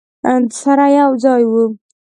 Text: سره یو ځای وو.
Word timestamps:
سره 0.61 0.85
یو 0.99 1.11
ځای 1.23 1.43
وو. 1.51 1.65